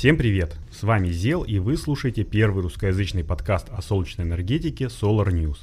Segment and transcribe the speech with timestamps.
[0.00, 0.56] Всем привет!
[0.72, 5.58] С вами Зел и вы слушаете первый русскоязычный подкаст о солнечной энергетике Solar News.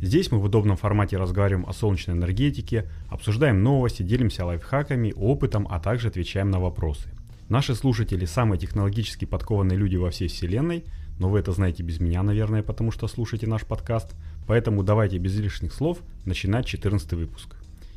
[0.00, 5.80] Здесь мы в удобном формате разговариваем о солнечной энергетике, обсуждаем новости, делимся лайфхаками, опытом, а
[5.80, 7.10] также отвечаем на вопросы.
[7.50, 10.86] Наши слушатели самые технологически подкованные люди во всей вселенной,
[11.18, 14.14] но вы это знаете без меня, наверное, потому что слушаете наш подкаст,
[14.46, 17.54] поэтому давайте без лишних слов начинать 14 выпуск.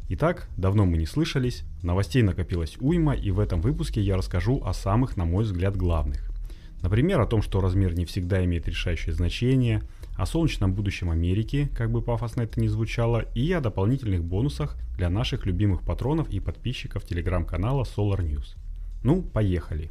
[0.10, 4.74] Итак, давно мы не слышались, новостей накопилось уйма, и в этом выпуске я расскажу о
[4.74, 6.32] самых, на мой взгляд, главных.
[6.82, 9.82] Например, о том, что размер не всегда имеет решающее значение,
[10.16, 15.10] о солнечном будущем Америки, как бы пафосно это ни звучало, и о дополнительных бонусах для
[15.10, 18.56] наших любимых патронов и подписчиков телеграм-канала Solar News.
[19.04, 19.90] Ну, поехали!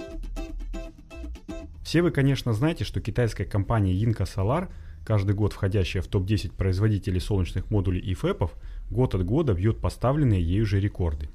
[1.83, 4.71] Все вы, конечно, знаете, что китайская компания Yinka Solar,
[5.05, 8.55] каждый год входящая в топ-10 производителей солнечных модулей и ФЭПов,
[8.91, 11.29] год от года бьет поставленные ею же рекорды.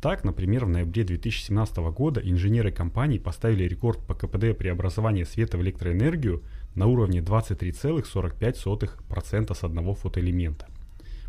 [0.00, 5.62] Так, например, в ноябре 2017 года инженеры компании поставили рекорд по КПД преобразования света в
[5.62, 6.42] электроэнергию
[6.74, 10.68] на уровне 23,45% с одного фотоэлемента.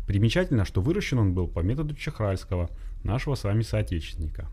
[0.06, 2.70] Примечательно, что выращен он был по методу Чехральского,
[3.04, 4.48] нашего с вами соотечественника.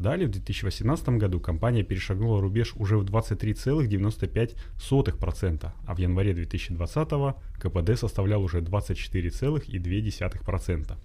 [0.00, 7.08] Далее, в 2018 году компания перешагнула рубеж уже в 23,95%, а в январе 2020
[7.60, 10.96] КПД составлял уже 24,2%.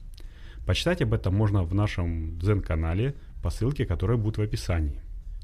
[0.66, 5.02] Почитать об этом можно в нашем Zen-канале по ссылке, которая будет в описании.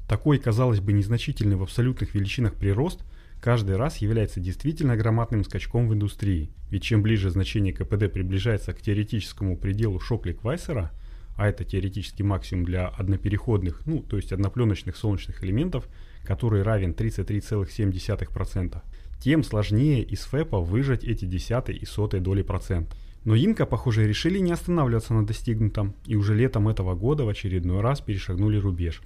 [0.08, 3.04] Такой, казалось бы, незначительный в абсолютных величинах прирост
[3.42, 8.80] каждый раз является действительно громадным скачком в индустрии, ведь чем ближе значение КПД приближается к
[8.80, 10.92] теоретическому пределу Шокли-Квайсера–
[11.36, 15.88] а это теоретический максимум для однопереходных, ну, то есть однопленочных солнечных элементов,
[16.24, 18.82] который равен 33,7%,
[19.20, 22.94] тем сложнее из ФЭПа выжать эти десятые и сотые доли процента.
[23.24, 27.80] Но Инка, похоже, решили не останавливаться на достигнутом, и уже летом этого года в очередной
[27.80, 29.00] раз перешагнули рубеж.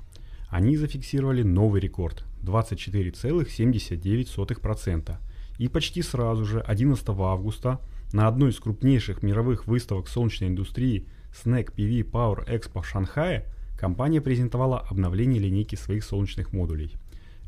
[0.49, 5.17] Они зафиксировали новый рекорд– 24,79%.
[5.59, 7.81] И почти сразу же, 11 августа,
[8.13, 11.07] на одной из крупнейших мировых выставок солнечной индустрии
[11.45, 13.47] Snack PV Power Expo в Шанхае
[13.79, 16.97] компания презентовала обновление линейки своих солнечных модулей.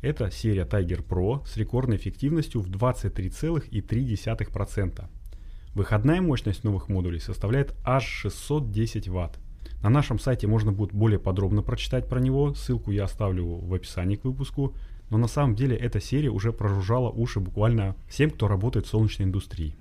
[0.01, 5.03] Это серия Tiger Pro с рекордной эффективностью в 23,3%.
[5.73, 9.37] Выходная мощность новых модулей составляет аж 610 Вт.
[9.81, 14.15] На нашем сайте можно будет более подробно прочитать про него, ссылку я оставлю в описании
[14.15, 14.75] к выпуску.
[15.09, 19.27] Но на самом деле эта серия уже прожужжала уши буквально всем, кто работает в солнечной
[19.27, 19.75] индустрии.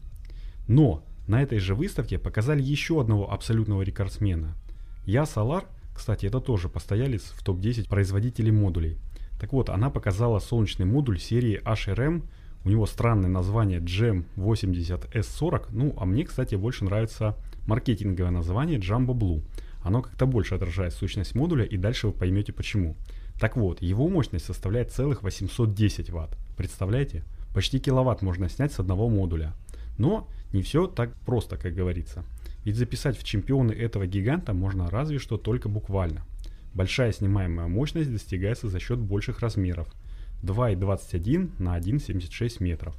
[0.66, 4.56] Но на этой же выставке показали еще одного абсолютного рекордсмена.
[5.04, 8.98] Я Solar, кстати, это тоже постоялец в топ-10 производителей модулей.
[9.38, 12.24] Так вот, она показала солнечный модуль серии HRM,
[12.64, 19.14] у него странное название GEM 80S40, ну а мне, кстати, больше нравится маркетинговое название Jumbo
[19.14, 19.42] Blue.
[19.82, 22.96] Оно как-то больше отражает сущность модуля и дальше вы поймете почему.
[23.38, 26.36] Так вот, его мощность составляет целых 810 Вт.
[26.56, 27.22] Представляете?
[27.54, 29.54] Почти киловатт можно снять с одного модуля.
[29.96, 32.24] Но не все так просто, как говорится.
[32.64, 36.24] Ведь записать в чемпионы этого гиганта можно разве что только буквально.
[36.74, 39.88] Большая снимаемая мощность достигается за счет больших размеров
[40.42, 42.96] 2,21 на 1,76 метров.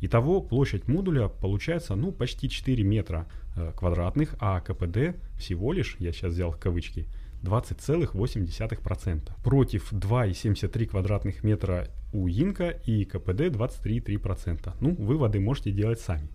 [0.00, 6.12] Итого площадь модуля получается ну почти 4 метра э, квадратных, а КПД всего лишь, я
[6.12, 7.06] сейчас взял кавычки,
[7.42, 9.30] 20,8%.
[9.42, 14.72] Против 2,73 квадратных метра у Инка и КПД 23,3%.
[14.80, 16.28] Ну, выводы можете делать сами.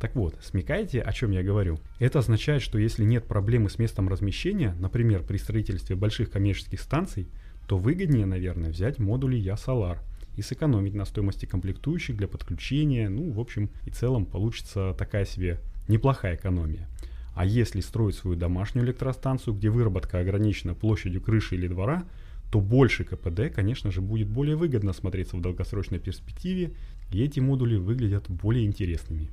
[0.00, 1.78] Так вот, смекаете, о чем я говорю?
[1.98, 7.28] Это означает, что если нет проблемы с местом размещения, например, при строительстве больших коммерческих станций,
[7.68, 9.98] то выгоднее, наверное, взять модули Я Solar
[10.36, 13.10] и сэкономить на стоимости комплектующих для подключения.
[13.10, 16.88] Ну, в общем и целом получится такая себе неплохая экономия.
[17.34, 22.04] А если строить свою домашнюю электростанцию, где выработка ограничена площадью крыши или двора,
[22.50, 26.72] то больше КПД, конечно же, будет более выгодно смотреться в долгосрочной перспективе,
[27.12, 29.30] и эти модули выглядят более интересными.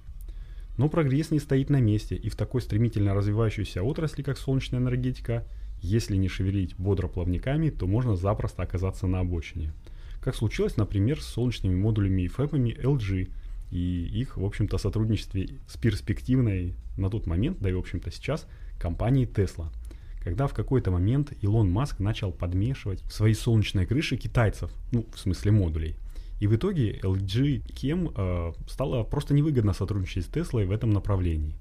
[0.77, 5.43] Но прогресс не стоит на месте, и в такой стремительно развивающейся отрасли, как солнечная энергетика,
[5.81, 9.73] если не шевелить бодро плавниками, то можно запросто оказаться на обочине.
[10.21, 13.31] Как случилось, например, с солнечными модулями и фэпами LG,
[13.71, 18.47] и их, в общем-то, сотрудничестве с перспективной на тот момент, да и, в общем-то, сейчас,
[18.79, 19.69] компанией Tesla.
[20.23, 25.19] Когда в какой-то момент Илон Маск начал подмешивать в свои солнечные крыши китайцев, ну, в
[25.19, 25.95] смысле модулей–
[26.39, 31.55] и в итоге LG Chem стало просто невыгодно сотрудничать с Tesla в этом направлении.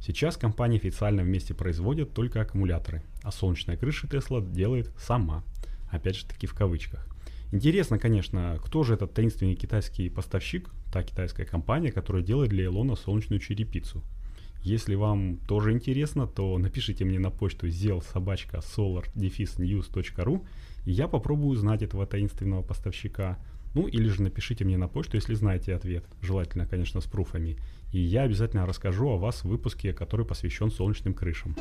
[0.00, 5.42] Сейчас компания официально вместе производит только аккумуляторы, а солнечная крыша Tesla делает сама.
[5.90, 7.08] Опять же таки в кавычках.
[7.50, 12.94] Интересно, конечно, кто же этот таинственный китайский поставщик, та китайская компания, которая делает для Илона
[12.94, 14.04] солнечную черепицу.
[14.62, 19.06] Если вам тоже интересно, то напишите мне на почту zelsobachka solar
[20.84, 23.38] и я попробую узнать этого таинственного поставщика.
[23.74, 26.04] Ну или же напишите мне на почту, если знаете ответ.
[26.20, 27.56] Желательно, конечно, с пруфами.
[27.92, 31.56] И я обязательно расскажу о вас в выпуске, который посвящен солнечным крышам.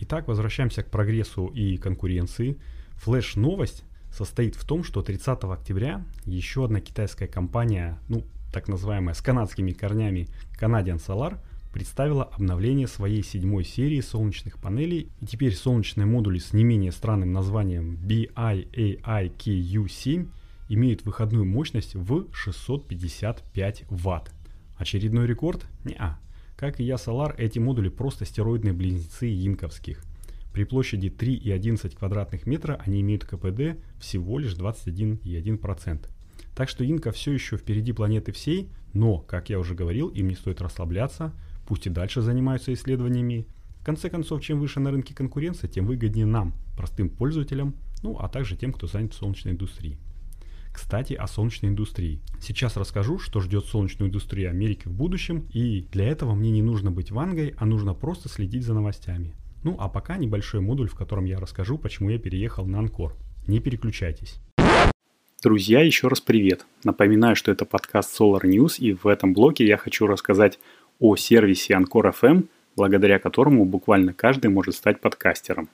[0.00, 2.58] Итак, возвращаемся к прогрессу и конкуренции.
[2.96, 9.20] Флэш-новость состоит в том, что 30 октября еще одна китайская компания, ну, так называемая с
[9.20, 10.28] канадскими корнями
[10.58, 11.38] Canadian Solar,
[11.72, 17.32] представила обновление своей седьмой серии солнечных панелей, и теперь солнечные модули с не менее странным
[17.32, 20.28] названием BIAIKU7
[20.70, 24.32] имеют выходную мощность в 655 Вт.
[24.76, 25.66] Очередной рекорд?
[25.84, 26.18] Неа.
[26.56, 30.02] Как и я Solar, эти модули просто стероидные близнецы Йинковских.
[30.52, 36.08] При площади 3,11 квадратных метра они имеют КПД всего лишь 21,1%.
[36.56, 40.34] Так что Инка все еще впереди планеты всей, но, как я уже говорил, им не
[40.34, 41.32] стоит расслабляться,
[41.68, 43.46] пусть и дальше занимаются исследованиями.
[43.82, 48.28] В конце концов, чем выше на рынке конкуренция, тем выгоднее нам, простым пользователям, ну а
[48.28, 49.98] также тем, кто занят солнечной индустрии.
[50.72, 52.22] Кстати, о солнечной индустрии.
[52.40, 56.90] Сейчас расскажу, что ждет солнечную индустрию Америки в будущем, и для этого мне не нужно
[56.90, 59.34] быть вангой, а нужно просто следить за новостями.
[59.62, 63.14] Ну а пока небольшой модуль, в котором я расскажу, почему я переехал на Анкор.
[63.46, 64.40] Не переключайтесь.
[65.40, 66.66] Друзья, еще раз привет.
[66.82, 70.58] Напоминаю, что это подкаст Solar News, и в этом блоке я хочу рассказать
[71.00, 72.44] о сервисе Anchor FM,
[72.76, 75.68] благодаря которому буквально каждый может стать подкастером.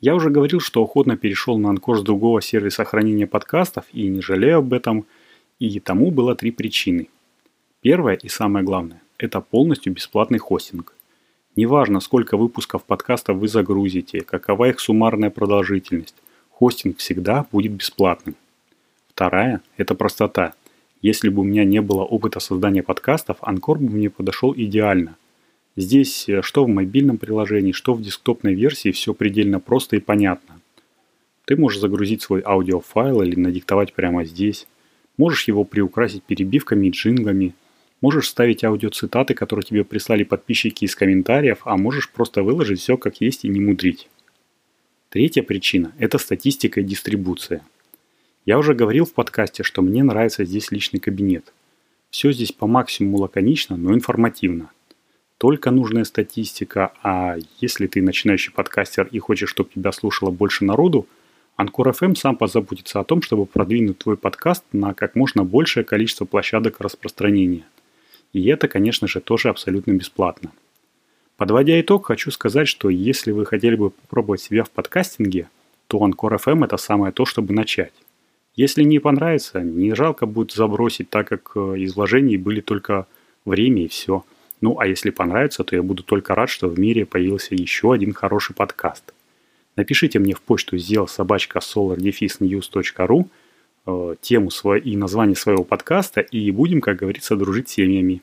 [0.00, 4.20] Я уже говорил, что охотно перешел на Анкор с другого сервиса хранения подкастов и не
[4.20, 5.06] жалею об этом,
[5.60, 7.08] и тому было три причины.
[7.82, 10.94] Первое и самое главное– это полностью бесплатный хостинг.
[11.54, 16.16] Неважно, сколько выпусков подкастов вы загрузите, какова их суммарная продолжительность,
[16.50, 18.34] хостинг всегда будет бесплатным.
[19.08, 20.54] Вторая– это простота.
[21.02, 25.16] Если бы у меня не было опыта создания подкастов, Анкор бы мне подошел идеально.
[25.76, 30.60] Здесь э, что в мобильном приложении, что в десктопной версии все предельно просто и понятно.
[31.44, 34.66] Ты можешь загрузить свой аудиофайл или надиктовать прямо здесь.
[35.18, 37.54] Можешь его приукрасить перебивками и джинглами–
[38.02, 43.20] Можешь ставить аудиоцитаты, которые тебе прислали подписчики из комментариев, а можешь просто выложить все как
[43.20, 44.08] есть и не мудрить.
[45.08, 47.62] Третья причина– это статистика и дистрибуция.
[48.44, 51.52] Я уже говорил в подкасте, что мне нравится здесь личный кабинет.
[52.10, 54.70] Все здесь по максимуму лаконично, но информативно.
[55.38, 61.06] Только нужная статистика, а если ты начинающий подкастер и хочешь, чтобы тебя слушало больше народу,
[61.54, 66.24] Анкор FM сам позаботится о том, чтобы продвинуть твой подкаст на как можно большее количество
[66.24, 67.64] площадок распространения.
[68.32, 70.50] И это, конечно же, тоже абсолютно бесплатно.
[71.36, 75.48] Подводя итог, хочу сказать, что если вы хотели бы попробовать себя в подкастинге,
[75.86, 77.92] то Anchor FM это самое то, чтобы начать.
[78.54, 83.06] Если не понравится, не жалко будет забросить, так как э, из вложений были только
[83.44, 84.24] время и все.
[84.60, 88.12] Ну а если понравится, то я буду только рад, что в мире появился еще один
[88.12, 89.14] хороший подкаст.
[89.74, 93.26] Напишите мне в почту сделал собачка solardefisnews.ru
[94.20, 98.22] тему и название своего подкаста и будем, как говорится, дружить семьями.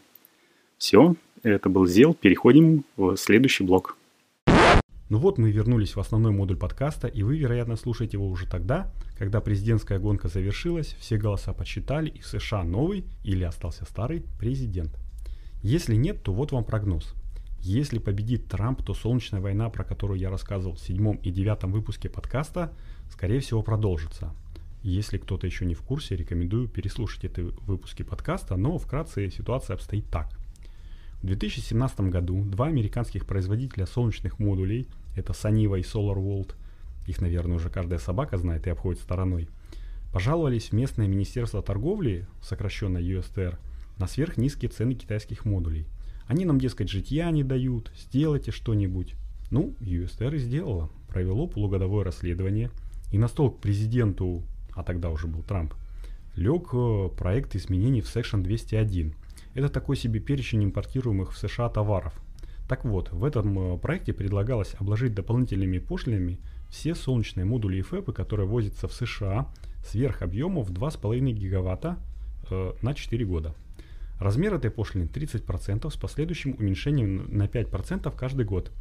[0.78, 3.98] Все, это был Зел, переходим в следующий блок.
[5.10, 8.92] Ну вот мы вернулись в основной модуль подкаста, и вы, вероятно, слушаете его уже тогда,
[9.18, 14.96] когда президентская гонка завершилась, все голоса подсчитали, и в США новый или остался старый президент.
[15.64, 17.16] Если нет, то вот вам прогноз.
[17.62, 22.08] Если победит Трамп, то солнечная война, про которую я рассказывал в седьмом и девятом выпуске
[22.08, 22.72] подкаста,
[23.12, 24.36] скорее всего продолжится.
[24.84, 30.06] Если кто-то еще не в курсе, рекомендую переслушать эти выпуски подкаста, но вкратце ситуация обстоит
[30.12, 30.39] так.
[31.22, 36.54] В 2017 году два американских производителя солнечных модулей, это Saniva и SolarWorld,
[37.08, 39.50] их, наверное, уже каждая собака знает и обходит стороной,
[40.14, 43.58] пожаловались в местное министерство торговли, сокращенно USTR,
[43.98, 45.86] на сверхнизкие цены китайских модулей.
[46.28, 49.16] Они нам, дескать, житья не дают, сделайте что-нибудь.
[49.52, 50.90] Ну, USTR и сделала.
[51.10, 52.70] Провело полугодовое расследование,
[53.12, 54.44] и на стол к президенту
[54.80, 55.74] а тогда уже был Трамп,
[56.36, 59.14] лег э, проект изменений в Section 201.
[59.54, 62.14] Это такой себе перечень импортируемых в США товаров.
[62.68, 66.40] Так вот, в этом э, проекте предлагалось обложить дополнительными пошлинами
[66.70, 69.52] все солнечные модули и ФЭПы, которые возятся в США
[69.84, 71.98] сверх объемов 2,5 гигаватта
[72.50, 73.56] э, на 4 года.
[74.20, 78.72] Размер этой пошлины 30% с последующим уменьшением на 5% каждый год.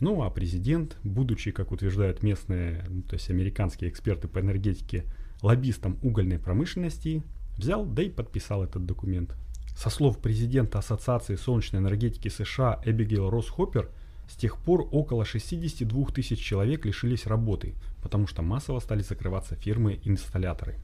[0.00, 5.04] Ну а президент, будучи, как утверждают местные, ну, то есть американские эксперты по энергетике,
[5.42, 7.22] лоббистом угольной промышленности,
[7.58, 9.36] взял, да и подписал этот документ.
[9.80, 13.88] Со слов президента Ассоциации солнечной энергетики США Эбигейл Росхоппер,
[14.28, 17.72] с тех пор около 62 тысяч человек лишились работы,
[18.02, 20.76] потому что массово стали закрываться фирмы-инсталляторы.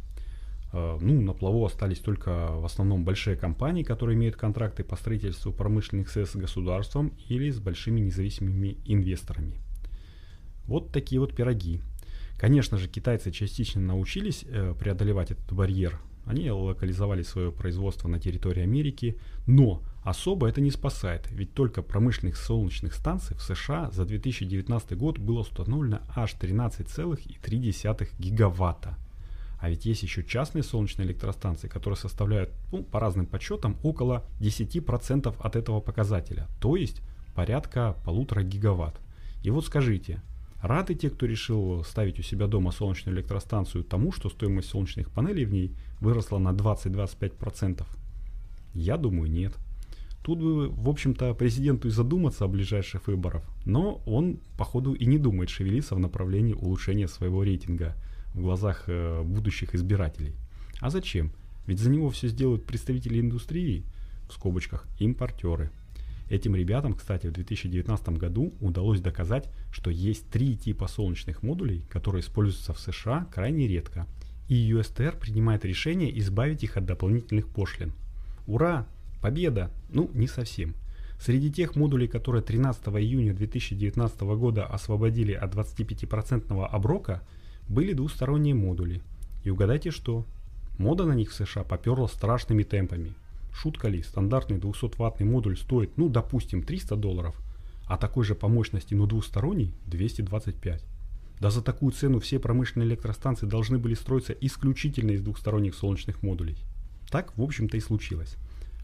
[0.72, 5.52] Э, ну, на плаву остались только в основном большие компании, которые имеют контракты по строительству
[5.52, 9.58] промышленных СЭС с государством или с большими независимыми инвесторами.
[10.64, 11.82] Вот такие вот пироги.
[12.38, 16.00] Конечно же, китайцы частично научились э, преодолевать этот барьер.
[16.26, 19.16] Они локализовали свое производство на территории Америки,
[19.46, 25.18] но особо это не спасает, ведь только промышленных солнечных станций в США за 2019 год
[25.18, 28.98] было установлено аж 13,3 гигаватта.
[29.60, 35.34] А ведь есть еще частные солнечные электростанции, которые составляют, ну, по разным подсчетам, около 10%
[35.38, 37.02] от этого показателя, то есть
[37.36, 39.00] порядка полутора гигаватт.
[39.44, 40.20] И вот скажите,
[40.60, 45.44] рады те, кто решил ставить у себя дома солнечную электростанцию тому, что стоимость солнечных панелей
[45.44, 47.84] в ней выросла на 20-25%?
[48.74, 49.54] Я думаю, нет.
[50.22, 55.18] Тут бы, в общем-то, президенту и задуматься о ближайших выборах, но он, походу, и не
[55.18, 57.94] думает шевелиться в направлении улучшения своего рейтинга–
[58.36, 60.34] в глазах э, будущих избирателей.
[60.80, 61.32] А зачем?
[61.66, 63.84] Ведь за него все сделают представители индустрии,
[64.28, 65.70] в скобочках, импортеры.
[66.28, 72.20] Этим ребятам, кстати, в 2019 году удалось доказать, что есть три типа солнечных модулей, которые
[72.20, 74.06] используются в США крайне редко.
[74.48, 77.92] И USTR принимает решение избавить их от дополнительных пошлин.
[78.46, 78.86] Ура!
[79.20, 79.70] Победа!
[79.88, 80.74] Ну, не совсем.
[81.20, 87.22] Среди тех модулей, которые 13 июня 2019 года освободили от 25% оброка,
[87.68, 89.00] были двусторонние модули.
[89.44, 90.24] И угадайте что?
[90.78, 93.14] Мода на них в США поперла страшными темпами.
[93.56, 97.40] Шутка ли, стандартный 200-ваттный модуль стоит, ну, допустим, 300 долларов,
[97.86, 100.84] а такой же по мощности, но двусторонний, 225.
[101.40, 106.58] Да за такую цену все промышленные электростанции должны были строиться исключительно из двухсторонних солнечных модулей.
[107.10, 108.36] Так, в общем-то, и случилось.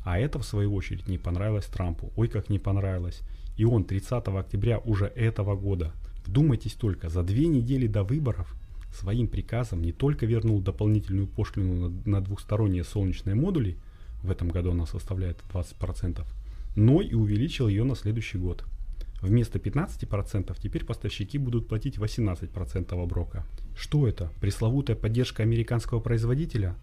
[0.04, 2.10] А это, в свою очередь, не понравилось Трампу.
[2.16, 3.20] Ой, как не понравилось.
[3.58, 5.92] И он 30 октября уже этого года,
[6.24, 8.56] вдумайтесь только, за две недели до выборов
[8.90, 13.76] своим приказом не только вернул дополнительную пошлину на, на двухсторонние солнечные модули,
[14.22, 16.24] в этом году она составляет 20%,
[16.76, 18.64] но и увеличил ее на следующий год.
[19.20, 23.44] Вместо 15% теперь поставщики будут платить 18% оброка.
[23.76, 24.30] Что это?
[24.40, 26.74] Пресловутая поддержка американского производителя?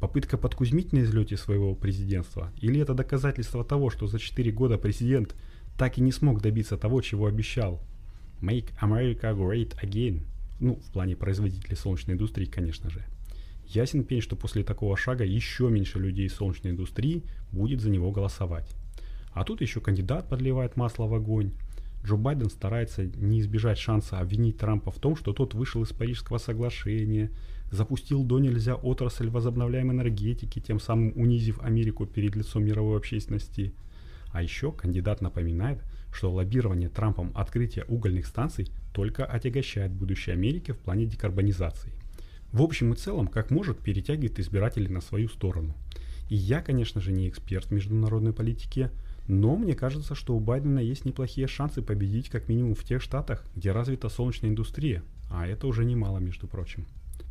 [0.00, 2.52] Попытка подкузмить на излете своего президентства?
[2.60, 5.34] Или это доказательство того, что за 4 года президент
[5.76, 7.82] так и не смог добиться того, чего обещал?
[8.40, 10.22] Make America Great Again–
[10.60, 13.04] ну, в плане производителей солнечной индустрии, конечно же.
[13.68, 18.74] Ясен пень, что после такого шага еще меньше людей солнечной индустрии будет за него голосовать.
[19.32, 21.52] А тут еще кандидат подливает масло в огонь.
[22.02, 26.38] Джо Байден старается не избежать шанса обвинить Трампа в том, что тот вышел из Парижского
[26.38, 27.30] соглашения,
[27.70, 33.74] запустил до нельзя отрасль возобновляемой энергетики, тем самым унизив Америку перед лицом мировой общественности.
[34.32, 40.78] А еще кандидат напоминает, что лоббирование Трампом открытия угольных станций только отягощает будущее Америки в
[40.78, 41.97] плане декарбонизации.
[42.52, 45.74] В общем и целом, как может, перетягивает избирателей на свою сторону.
[46.30, 48.90] И я, конечно же, не эксперт в международной политике,
[49.26, 53.44] но мне кажется, что у Байдена есть неплохие шансы победить как минимум в тех штатах,
[53.54, 56.86] где развита солнечная индустрия, а это уже немало, между прочим.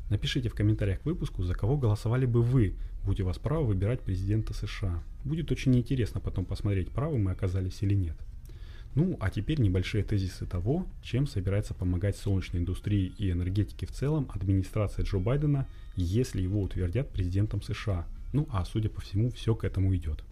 [0.09, 4.01] Напишите в комментариях к выпуску, за кого голосовали бы вы, будь у вас право выбирать
[4.01, 5.03] президента США.
[5.25, 8.15] Будет очень интересно потом посмотреть, правы мы оказались или нет.
[8.95, 14.27] Ну, а теперь небольшие тезисы того, чем собирается помогать солнечной индустрии и энергетике в целом
[14.33, 18.07] администрация Джо Байдена, если его утвердят президентом США.
[18.33, 20.23] Ну, а судя по всему, все к этому идет.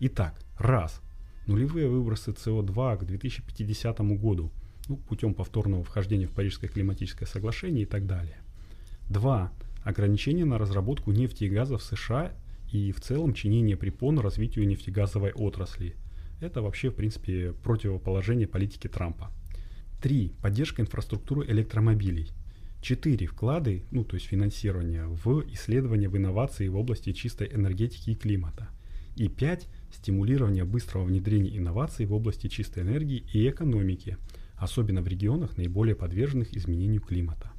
[0.00, 1.02] Итак, раз.
[1.46, 4.50] Нулевые выбросы СО2 к 2050 году,
[4.88, 8.38] ну, путем повторного вхождения в Парижское климатическое соглашение и так далее.
[9.08, 9.52] Два.
[9.84, 12.32] Ограничения на разработку нефти и газа в США
[12.72, 15.94] и в целом чинение препон развитию нефтегазовой отрасли–
[16.40, 19.30] это вообще, в принципе, противоположение политики Трампа.
[20.00, 20.34] 3.
[20.40, 22.30] Поддержка инфраструктуры электромобилей.
[22.80, 23.26] 4.
[23.26, 28.68] Вклады, ну то есть финансирование в исследования в инновации в области чистой энергетики и климата.
[29.16, 29.68] И 5.
[29.92, 34.16] Стимулирование быстрого внедрения инноваций в области чистой энергии и экономики,
[34.56, 37.50] особенно в регионах, наиболее подверженных изменению климата.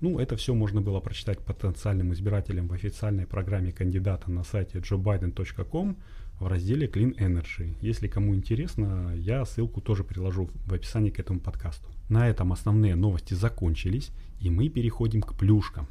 [0.00, 5.96] Ну, это все можно было прочитать потенциальным избирателям в официальной программе кандидата на сайте joebiden.com
[6.40, 7.76] в разделе Clean Energy.
[7.82, 11.86] Если кому интересно, я ссылку тоже приложу в описании к этому подкасту.
[12.08, 15.86] На этом основные новости закончились, и мы переходим к плюшкам.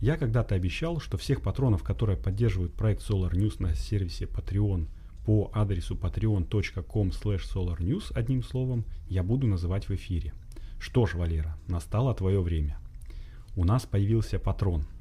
[0.00, 4.86] Я когда-то обещал, что всех патронов, которые поддерживают проект Solar News на сервисе Patreon
[5.26, 10.32] по адресу patreon.com solarnews, одним словом, я буду называть в эфире.
[10.78, 12.78] Что ж, Валера, настало твое время.
[13.54, 14.86] У нас появился патрон–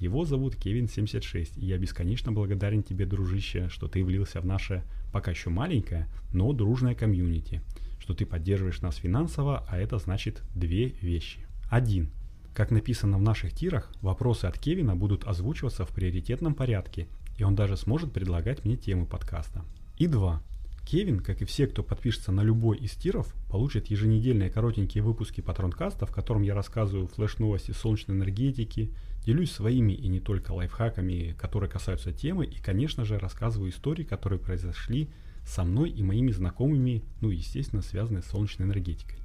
[0.00, 5.30] его зовут Кевин76, и я бесконечно благодарен тебе, дружище, что ты влился в наше пока
[5.30, 7.60] еще маленькое, но дружное комьюнити,
[7.98, 11.46] что ты поддерживаешь нас финансово, а это значит две вещи.
[11.70, 12.10] Один.
[12.54, 17.54] Как написано в наших тирах, вопросы от Кевина будут озвучиваться в приоритетном порядке, и он
[17.54, 19.64] даже сможет предлагать мне темы подкаста.
[19.98, 20.42] И два.
[20.90, 26.04] Кевин, как и все, кто подпишется на любой из тиров, получит еженедельные коротенькие выпуски Патронкаста,
[26.04, 28.90] в котором я рассказываю флеш-новости солнечной энергетики,
[29.24, 34.40] делюсь своими и не только лайфхаками, которые касаются темы, и, конечно же, рассказываю истории, которые
[34.40, 35.08] произошли
[35.46, 39.20] со мной и моими знакомыми, ну, естественно, связанные с солнечной энергетикой.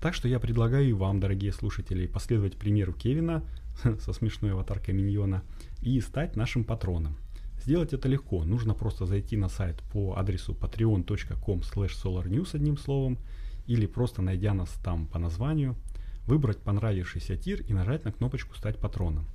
[0.00, 3.44] Так что я предлагаю и вам, дорогие слушатели, последовать примеру Кевина
[4.00, 5.44] со смешной аватаркой миньона
[5.82, 7.16] и стать нашим патроном–
[7.62, 13.18] Сделать это легко, нужно просто зайти на сайт по адресу patreon.com solarnews одним словом,
[13.66, 15.76] или просто найдя нас там по названию,
[16.26, 19.26] выбрать понравившийся тир и нажать на кнопочку «Стать патроном».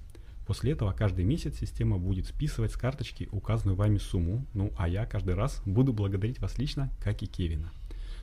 [0.48, 5.06] После этого каждый месяц система будет списывать с карточки указанную вами сумму, ну а я
[5.06, 7.72] каждый раз буду благодарить вас лично, как и Кевина.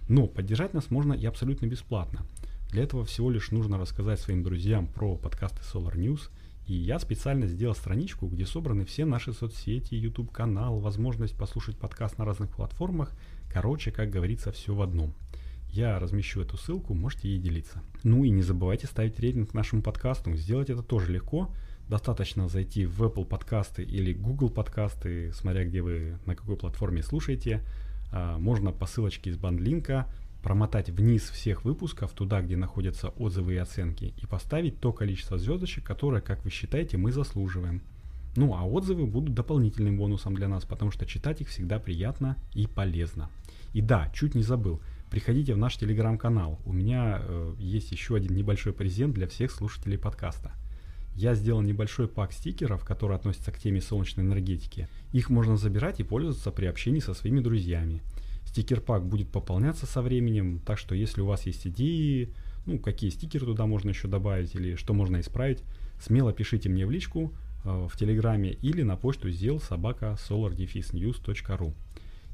[0.09, 2.26] Но поддержать нас можно и абсолютно бесплатно.
[2.71, 6.23] Для этого всего лишь нужно рассказать своим друзьям про подкасты Solar News–
[6.66, 12.19] и я специально сделал страничку, где собраны все наши соцсети, YouTube канал, возможность послушать подкаст
[12.19, 13.12] на разных платформах.
[13.52, 15.14] Короче, как говорится, все в одном.
[15.71, 17.83] Я размещу эту ссылку, можете ей делиться.
[18.04, 20.35] Ну и не забывайте ставить рейтинг нашему подкасту.
[20.35, 21.50] Сделать это тоже легко.
[21.88, 27.62] Достаточно зайти в Apple подкасты или Google подкасты, смотря где вы, на какой платформе слушаете.
[28.12, 30.07] А, можно по ссылочке из бандлинка
[30.42, 35.84] промотать вниз всех выпусков, туда, где находятся отзывы и оценки, и поставить то количество звездочек,
[35.84, 37.82] которое, как вы считаете, мы заслуживаем.
[38.34, 42.66] Ну а отзывы будут дополнительным бонусом для нас, потому что читать их всегда приятно и
[42.66, 43.30] полезно.
[43.72, 44.80] И да, чуть не забыл,
[45.11, 46.58] приходите в наш телеграм-канал.
[46.64, 50.52] У меня э, есть еще один небольшой презент для всех слушателей подкаста.
[51.14, 54.88] Я сделал небольшой пак стикеров, которые относятся к теме солнечной энергетики.
[55.12, 58.00] Их можно забирать и пользоваться при общении со своими друзьями.
[58.52, 62.35] Стикер-пак будет пополняться со временем, так что если у вас есть идеи,
[62.66, 65.62] ну, какие стикеры туда можно еще добавить или что можно исправить,
[65.99, 67.32] смело пишите мне в личку
[67.64, 71.72] э, в Телеграме или на почту сделал собака solardefisnews.ru.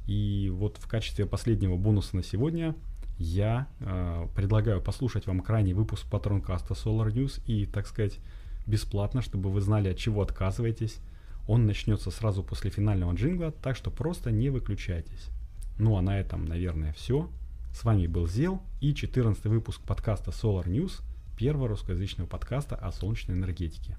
[0.08, 2.74] И вот в качестве последнего бонуса на сегодня
[3.18, 8.18] я э, предлагаю послушать вам крайний выпуск патронкаста Solar News и, так сказать,
[8.66, 10.98] бесплатно, чтобы вы знали, от чего отказываетесь.
[11.46, 15.30] Он начнется сразу после финального джингла, так что просто не выключайтесь.
[15.78, 17.30] Ну а на этом, наверное, все.
[17.72, 21.02] С вами был Зел и 14 выпуск подкаста Solar News,
[21.36, 23.96] первого русскоязычного подкаста о солнечной энергетике.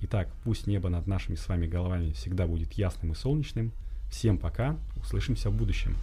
[0.00, 3.72] Итак, пусть небо над нашими с вами головами всегда будет ясным и солнечным.
[4.10, 5.94] Всем пока, услышимся в будущем.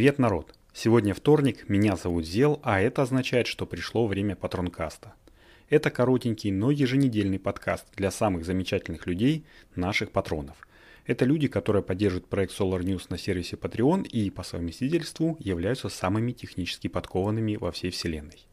[0.00, 0.54] Привет, народ!
[0.72, 5.12] Сегодня вторник, меня зовут Зел, а это означает, что пришло время патронкаста.
[5.68, 9.44] Это коротенький, но еженедельный подкаст для самых замечательных людей,
[9.76, 10.56] наших патронов.
[11.04, 16.32] Это люди, которые поддерживают проект Solar News на сервисе Patreon и по совместительству являются самыми
[16.32, 18.46] технически подкованными во всей вселенной.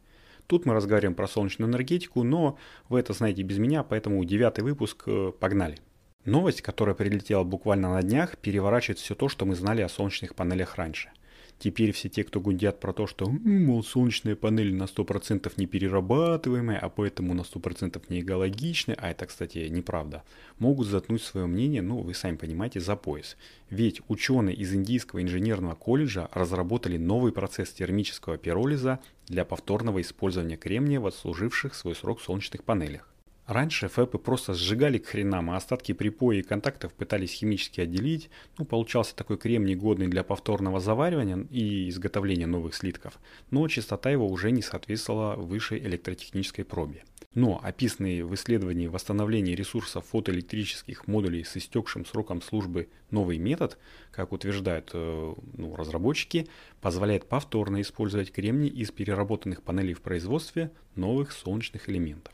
[0.47, 2.57] Тут мы разговариваем про солнечную энергетику, но
[2.89, 5.77] вы это знаете без меня, поэтому девятый выпуск, э, погнали.
[6.25, 10.75] Новость, которая прилетела буквально на днях, переворачивает все то, что мы знали о солнечных панелях
[10.75, 11.09] раньше–
[11.59, 16.77] Теперь все те, кто гундят про то, что, мол, солнечные панели на 100% не перерабатываемые,
[16.77, 20.23] а поэтому на 100% не экологичны, а это, кстати, неправда,
[20.59, 23.37] могут заткнуть свое мнение, ну, вы сами понимаете, за пояс.
[23.71, 30.99] Ведь ученые из Индийского инженерного колледжа разработали новый процесс термического пиролиза для повторного использования кремния
[30.99, 33.09] в отслуживших свой срок солнечных панелях.
[33.47, 38.29] Раньше ФЭПы просто сжигали к хренам, а остатки припоя и контактов пытались химически отделить.
[38.57, 43.17] Ну, получался такой кремний, годный для повторного заваривания и изготовления новых слитков,
[43.49, 47.05] но частота его уже не соответствовала высшей электротехнической пробе.
[47.35, 53.77] Но описанный в исследовании восстановления ресурсов фотоэлектрических модулей с истекшим сроком службы новый метод,
[54.11, 56.49] как утверждают э, ну, разработчики,
[56.81, 62.33] позволяет повторно использовать кремний из переработанных панелей в производстве новых солнечных элементов.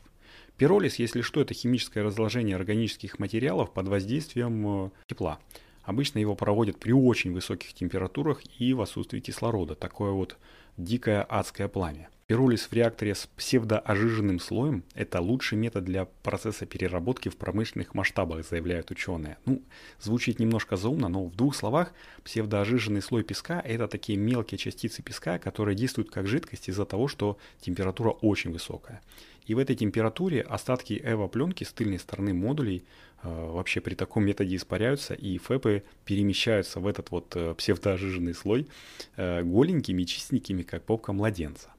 [0.56, 5.40] Пиролиз, если что, это химическое разложение органических материалов под воздействием э, тепла.
[5.82, 9.74] Обычно его проводят при очень высоких температурах и в отсутствии кислорода.
[9.74, 10.36] Такое вот
[10.76, 12.08] дикое адское пламя.
[12.26, 18.46] Пиролиз в реакторе с псевдоожиженным слоем– это лучший метод для процесса переработки в промышленных масштабах,
[18.48, 19.36] заявляют ученые.
[19.44, 19.60] Ну,
[20.00, 25.38] звучит немножко заумно, но в двух словах псевдоожиженный слой песка– это такие мелкие частицы песка,
[25.38, 29.02] которые действуют как жидкость из-за того, что температура очень высокая.
[29.44, 32.84] И в этой температуре остатки эво-пленки с тыльной стороны модулей
[33.22, 38.66] э, вообще при таком методе испаряются, и фэпы перемещаются в этот вот э, псевдоожиженный слой
[39.16, 41.73] э, голенькими, чистенькими, как попка младенца.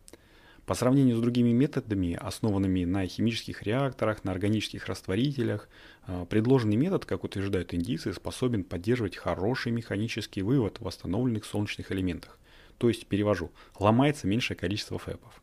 [0.66, 5.70] По сравнению с другими методами, основанными на химических реакторах, на органических растворителях,
[6.08, 12.40] э, предложенный метод, как утверждают индийцы, способен поддерживать хороший механический вывод в восстановленных солнечных элементах.
[12.80, 15.40] То есть, перевожу, ломается меньшее количество фэпов.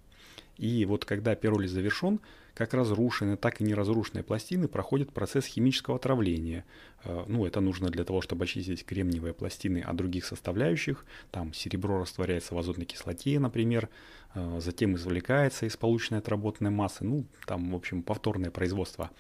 [0.58, 2.20] И вот когда пиролиз завершен,
[2.54, 6.64] как разрушенные, так и неразрушенные пластины проходят процесс химического отравления.
[7.04, 11.04] Э, ну, это нужно для того, чтобы очистить кремниевые пластины от других составляющих.
[11.30, 13.88] Там серебро растворяется в азотной кислоте, например,
[14.34, 17.04] э, затем извлекается из полученной отработанной массы.
[17.04, 19.10] Ну, там, в общем, повторное производство.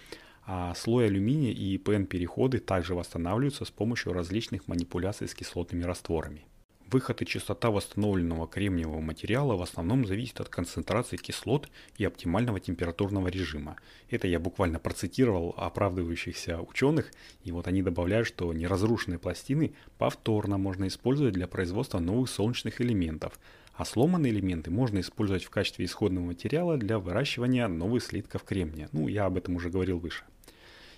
[0.44, 6.44] А слой алюминия и ПН-переходы также восстанавливаются с помощью различных манипуляций с кислотными растворами.
[6.92, 13.28] Выход и частота восстановленного кремниевого материала в основном зависит от концентрации кислот и оптимального температурного
[13.28, 13.78] режима.
[14.10, 17.10] Это я буквально процитировал оправдывающихся ученых,
[17.44, 23.40] и вот они добавляют, что неразрушенные пластины повторно можно использовать для производства новых солнечных элементов,
[23.72, 28.90] а сломанные элементы можно использовать в качестве исходного материала для выращивания новых слитков кремния.
[28.92, 30.24] Ну, я об этом уже говорил выше.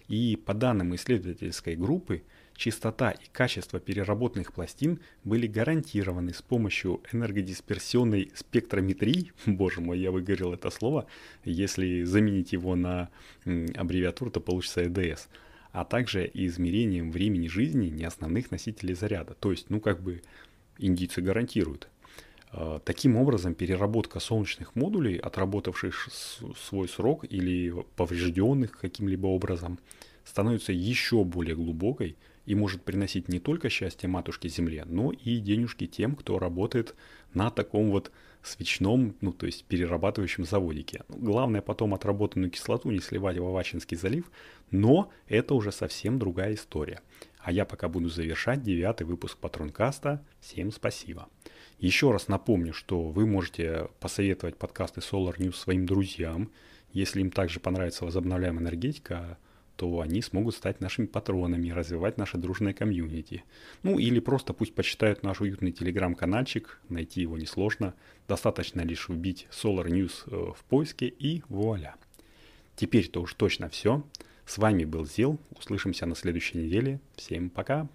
[0.09, 2.25] И по данным исследовательской группы,
[2.57, 10.53] Чистота и качество переработанных пластин были гарантированы с помощью энергодисперсионной спектрометрии, боже мой, я выговорил
[10.53, 11.07] это слово,
[11.45, 13.11] если заменить его на
[13.45, 15.29] аббревиатуру, то получится ЭДС,
[15.73, 19.35] а также измерением времени жизни неосновных носителей заряда.
[19.35, 20.23] То есть, ну как бы
[20.79, 21.89] индийцы гарантируют.
[22.53, 26.09] А, таким образом, переработка солнечных модулей, отработавших
[26.57, 29.81] свой срок или поврежденных каким-либо образом,
[30.25, 35.87] становится еще более глубокой и может приносить не только счастье матушке Земле, но и денежки
[35.87, 36.95] тем, кто работает
[37.33, 38.11] на таком вот
[38.43, 41.03] свечном, ну то есть перерабатывающем заводике.
[41.09, 44.31] Ну, главное потом отработанную кислоту не сливать в Авачинский залив,
[44.71, 47.01] но это уже совсем другая история.
[47.39, 50.25] А я пока буду завершать девятый выпуск Патронкаста.
[50.41, 51.29] Всем спасибо.
[51.79, 56.51] Еще раз напомню, что вы можете посоветовать подкасты Solar News своим друзьям.
[56.93, 59.39] Если им также понравится возобновляемая энергетика,
[59.77, 63.45] то они смогут стать нашими патронами и развивать наше дружное комьюнити.
[63.83, 67.95] Ну или просто пусть почитают наш уютный телеграм-канальчик, найти его несложно.
[68.29, 71.97] Достаточно лишь вбить Solar News э, в поиске и вуаля.
[72.77, 74.05] Теперь-то уж точно все.
[74.47, 75.39] С вами был Зил.
[75.59, 77.01] Услышимся на следующей неделе.
[77.17, 77.89] Всем пока.